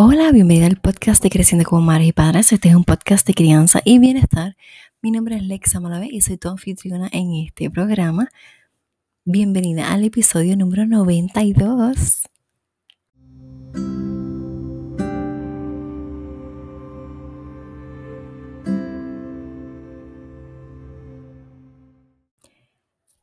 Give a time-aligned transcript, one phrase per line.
[0.00, 2.52] Hola, bienvenida al podcast de Creciendo como Madres y Padres.
[2.52, 4.56] Este es un podcast de crianza y bienestar.
[5.02, 8.28] Mi nombre es Lexa Malave y soy tu anfitriona en este programa.
[9.24, 12.22] Bienvenida al episodio número 92.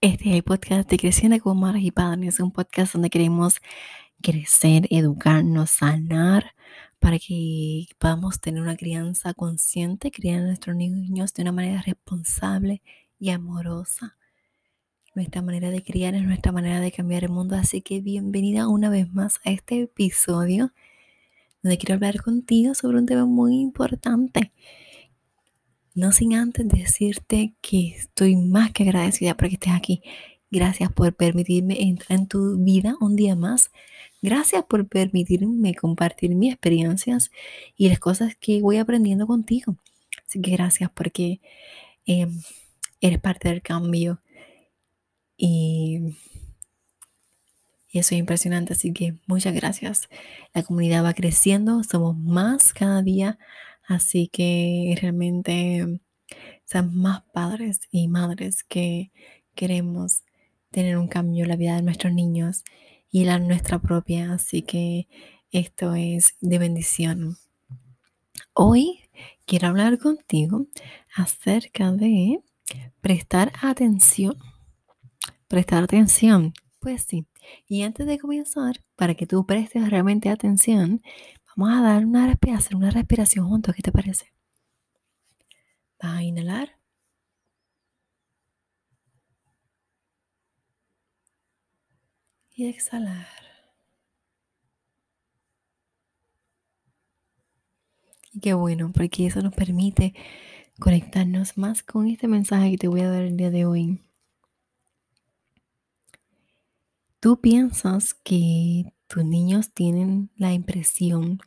[0.00, 2.34] Este es el podcast de Creciendo como Madres y Padres.
[2.34, 3.60] Es un podcast donde queremos
[4.24, 6.54] crecer, educarnos, sanar,
[6.98, 12.80] para que podamos tener una crianza consciente, criar a nuestros niños de una manera responsable
[13.20, 14.16] y amorosa.
[15.14, 18.88] Nuestra manera de criar es nuestra manera de cambiar el mundo, así que bienvenida una
[18.88, 20.72] vez más a este episodio
[21.62, 24.52] donde quiero hablar contigo sobre un tema muy importante.
[25.94, 30.02] No sin antes decirte que estoy más que agradecida por que estés aquí.
[30.50, 33.70] Gracias por permitirme entrar en tu vida un día más.
[34.24, 37.30] Gracias por permitirme compartir mis experiencias
[37.76, 39.76] y las cosas que voy aprendiendo contigo.
[40.26, 41.42] Así que gracias porque
[42.06, 42.40] em,
[43.02, 44.22] eres parte del cambio
[45.36, 46.16] y,
[47.90, 48.72] y eso es impresionante.
[48.72, 50.08] Así que muchas gracias.
[50.54, 53.38] La comunidad va creciendo, somos más cada día.
[53.86, 56.00] Así que realmente
[56.64, 59.12] sean más padres y madres que
[59.54, 60.22] queremos
[60.70, 62.64] tener un cambio en la vida de nuestros niños
[63.14, 64.32] y la nuestra propia.
[64.32, 65.06] Así que
[65.52, 67.36] esto es de bendición.
[68.52, 69.00] Hoy
[69.46, 70.66] quiero hablar contigo
[71.14, 72.40] acerca de
[73.00, 74.36] prestar atención.
[75.46, 76.54] Prestar atención.
[76.80, 77.26] Pues sí.
[77.68, 81.00] Y antes de comenzar, para que tú prestes realmente atención,
[81.56, 83.76] Vamos a dar una respiración, una respiración juntos.
[83.76, 84.32] ¿Qué te parece?
[86.02, 86.80] Vas a inhalar.
[92.56, 93.26] Y exhalar.
[98.32, 100.14] Y qué bueno, porque eso nos permite
[100.78, 104.00] conectarnos más con este mensaje que te voy a dar el día de hoy.
[107.18, 111.40] Tú piensas que tus niños tienen la impresión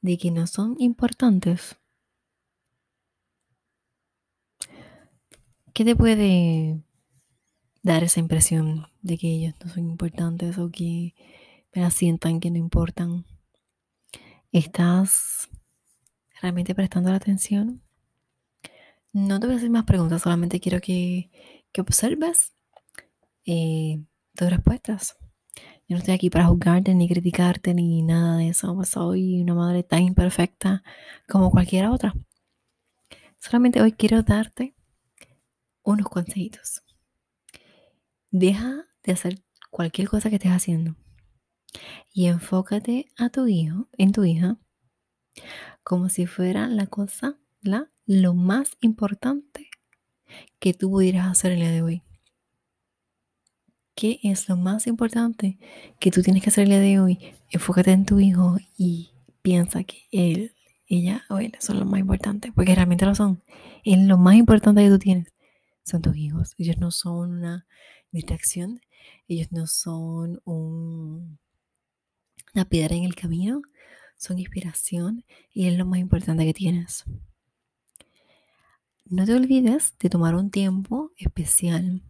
[0.00, 1.76] de que no son importantes.
[5.72, 6.82] ¿Qué te puede
[7.82, 11.14] dar esa impresión de que ellos no son importantes o que
[11.74, 13.24] me sientan que no importan?
[14.52, 15.48] ¿Estás
[16.40, 17.82] realmente prestando la atención?
[19.12, 21.30] No te voy a hacer más preguntas, solamente quiero que,
[21.78, 22.52] observes
[23.46, 24.02] eh,
[24.34, 25.16] tus respuestas.
[25.88, 28.84] Yo no estoy aquí para juzgarte ni criticarte ni nada de eso.
[28.84, 30.84] Soy una madre tan imperfecta
[31.28, 32.14] como cualquiera otra.
[33.40, 34.74] Solamente hoy quiero darte
[35.82, 36.82] unos consejitos.
[38.30, 40.94] Deja de hacer cualquier cosa que estés haciendo
[42.12, 44.58] y enfócate a tu hijo, en tu hija,
[45.82, 49.68] como si fuera la cosa, la, lo más importante
[50.58, 52.02] que tú pudieras hacer el día de hoy.
[53.94, 55.58] ¿Qué es lo más importante
[55.98, 57.18] que tú tienes que hacer el día de hoy?
[57.50, 59.10] Enfócate en tu hijo y
[59.42, 60.54] piensa que él,
[60.86, 63.42] ella o él son lo más importante, porque realmente lo son.
[63.84, 65.32] Es lo más importante que tú tienes
[65.90, 66.54] son tus hijos.
[66.58, 67.66] Ellos no son una
[68.12, 68.80] distracción,
[69.28, 71.38] ellos no son un,
[72.54, 73.62] una piedra en el camino,
[74.16, 77.04] son inspiración y es lo más importante que tienes.
[79.06, 82.02] No te olvides de tomar un tiempo especial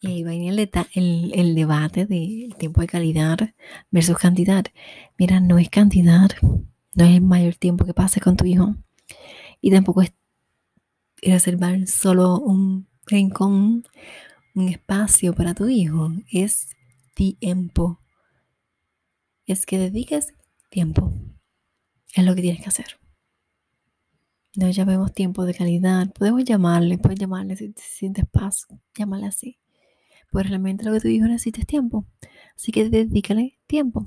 [0.00, 0.58] y ahí va el,
[0.94, 3.54] el, el debate del tiempo de calidad
[3.90, 4.64] versus cantidad.
[5.18, 8.74] Mira, no es cantidad, no es el mayor tiempo que pases con tu hijo.
[9.60, 10.12] Y tampoco es
[11.22, 13.84] reservar solo un rincón,
[14.54, 16.10] un espacio para tu hijo.
[16.30, 16.70] Es
[17.14, 18.00] tiempo.
[19.46, 20.34] Es que dediques
[20.70, 21.12] tiempo.
[22.14, 22.98] Es lo que tienes que hacer.
[24.56, 26.12] No llamemos tiempo de calidad.
[26.12, 28.66] Podemos llamarle, puedes llamarle si te sientes paz,
[28.96, 29.60] llámale así
[30.30, 32.06] pues realmente lo que tu hijo necesita es tiempo.
[32.56, 34.06] Así que dedícale tiempo.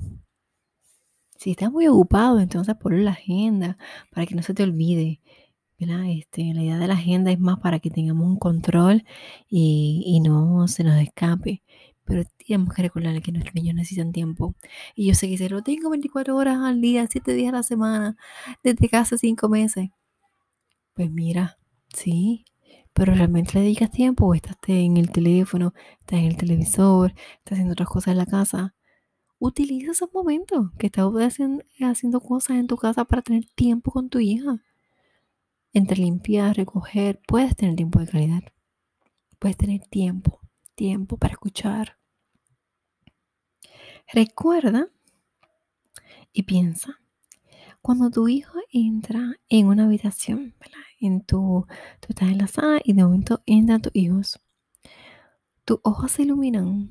[1.36, 3.76] Si estás muy ocupado, entonces ponlo en la agenda
[4.10, 5.20] para que no se te olvide.
[6.08, 9.04] Este, la idea de la agenda es más para que tengamos un control
[9.48, 11.62] y, no se nos escape.
[12.04, 14.54] Pero tenemos que recordarle que nuestros niños necesitan tiempo.
[14.94, 17.62] Y yo sé que si lo tengo 24 horas al día, 7 días a la
[17.62, 18.16] semana,
[18.62, 19.90] desde casi 5 meses.
[20.94, 21.58] Pues mira,
[21.94, 22.44] sí,
[22.94, 27.54] pero realmente le dedicas tiempo o estás en el teléfono, estás en el televisor, estás
[27.54, 28.74] haciendo otras cosas en la casa.
[29.40, 31.06] Utiliza esos momentos que estás
[31.80, 34.62] haciendo, cosas en tu casa para tener tiempo con tu hija.
[35.76, 38.42] Entre limpiar, recoger, puedes tener tiempo de calidad.
[39.40, 40.40] Puedes tener tiempo,
[40.76, 41.98] tiempo para escuchar.
[44.12, 44.88] Recuerda
[46.32, 47.00] y piensa,
[47.82, 50.78] Cuando tu hijo entra en una habitación, ¿verdad?
[51.00, 51.66] En tu,
[52.00, 54.40] tú estás en la sala y de momento entran tus hijos.
[55.64, 56.88] Tus ojos se iluminan.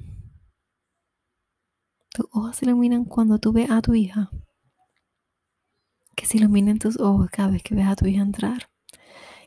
[2.14, 4.30] Tus ojos se iluminan cuando tú ves a tu hija.
[6.16, 8.73] Que se iluminen tus ojos cada vez que ves a tu hija entrar.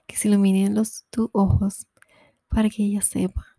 [0.07, 1.87] Que se iluminen los, tus ojos
[2.49, 3.57] para que ella sepa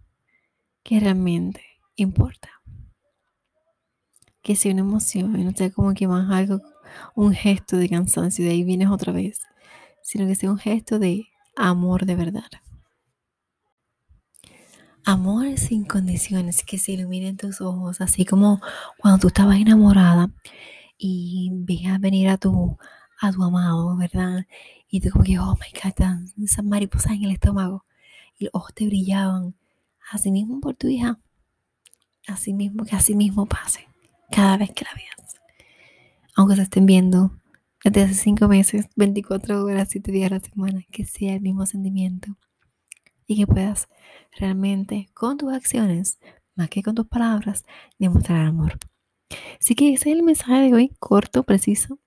[0.88, 1.62] que realmente
[1.96, 2.50] importa.
[4.42, 6.62] Que sea una emoción no sea como que más algo,
[7.14, 9.42] un gesto de cansancio de ahí vienes otra vez,
[10.02, 11.26] sino que sea un gesto de
[11.58, 12.50] amor de verdad.
[15.04, 18.62] Amor sin condiciones, que se iluminen tus ojos, así como
[18.98, 20.32] cuando tú estabas enamorada
[20.98, 22.78] y veías venir a tu,
[23.20, 24.46] a tu amado, ¿verdad?
[24.90, 27.86] Y tú como que, oh my God, esas mariposas en el estómago
[28.38, 29.56] y los ojos te brillaban
[30.12, 31.20] así mismo por tu hija,
[32.28, 33.88] así mismo que así mismo pase
[34.32, 35.40] cada vez que la veas.
[36.36, 37.32] Aunque se estén viendo
[37.84, 41.66] desde hace cinco meses, 24 horas, 7 días a la semana, que sea el mismo
[41.66, 42.38] sentimiento
[43.26, 43.88] y que puedas
[44.38, 46.20] realmente con tus acciones,
[46.56, 47.66] más que con tus palabras,
[47.98, 48.78] demostrar amor.
[49.60, 52.00] Así que ese es el mensaje de hoy, corto, preciso.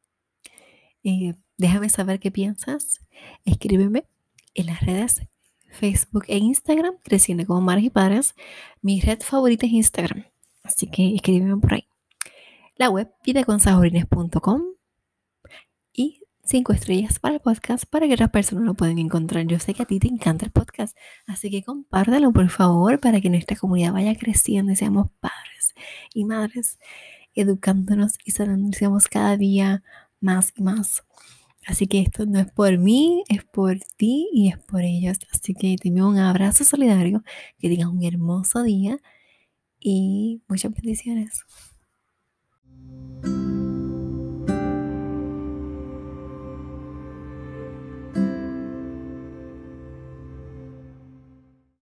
[1.04, 3.00] Eh, déjame saber qué piensas.
[3.44, 4.04] Escríbeme
[4.54, 5.22] en las redes
[5.70, 8.34] Facebook e Instagram, creciendo como madres y padres.
[8.82, 10.24] Mi red favorita es Instagram,
[10.62, 11.86] así que escríbeme por ahí.
[12.76, 14.62] La web vidaconsajorines.com
[15.92, 19.46] y cinco estrellas para el podcast para que otras personas lo puedan encontrar.
[19.46, 23.20] Yo sé que a ti te encanta el podcast, así que compártelo por favor para
[23.20, 25.74] que nuestra comunidad vaya creciendo y seamos padres
[26.14, 26.78] y madres
[27.34, 29.82] educándonos y sanándonos cada día
[30.20, 31.04] más y más.
[31.66, 35.18] Así que esto no es por mí, es por ti y es por ellos.
[35.32, 37.22] Así que te envío un abrazo solidario,
[37.58, 38.98] que tengas un hermoso día
[39.78, 41.44] y muchas bendiciones.